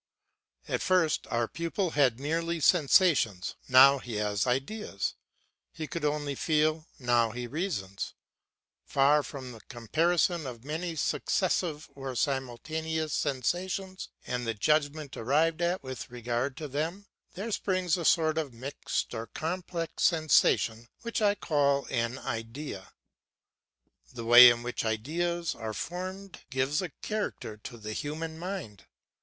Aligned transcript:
At 0.67 0.81
first 0.81 1.27
our 1.29 1.47
pupil 1.47 1.91
had 1.91 2.19
merely 2.19 2.59
sensations, 2.59 3.55
now 3.69 3.99
he 3.99 4.15
has 4.15 4.47
ideas; 4.47 5.13
he 5.71 5.85
could 5.85 6.03
only 6.03 6.33
feel, 6.33 6.87
now 6.97 7.29
he 7.29 7.45
reasons. 7.45 8.15
For 8.83 9.21
from 9.21 9.51
the 9.51 9.61
comparison 9.69 10.47
of 10.47 10.63
many 10.65 10.95
successive 10.95 11.87
or 11.93 12.15
simultaneous 12.15 13.13
sensations 13.13 14.09
and 14.25 14.47
the 14.47 14.55
judgment 14.55 15.15
arrived 15.15 15.61
at 15.61 15.83
with 15.83 16.09
regard 16.09 16.57
to 16.57 16.67
them, 16.67 17.05
there 17.35 17.51
springs 17.51 17.95
a 17.95 18.03
sort 18.03 18.39
of 18.39 18.55
mixed 18.55 19.13
or 19.13 19.27
complex 19.27 20.01
sensation 20.05 20.87
which 21.03 21.21
I 21.21 21.35
call 21.35 21.85
an 21.91 22.17
idea. 22.17 22.91
The 24.11 24.25
way 24.25 24.49
in 24.49 24.63
which 24.63 24.83
ideas 24.83 25.53
are 25.53 25.75
formed 25.75 26.39
gives 26.49 26.81
a 26.81 26.89
character 27.03 27.55
to 27.57 27.77
the 27.77 27.93
human 27.93 28.39
mind. 28.39 28.87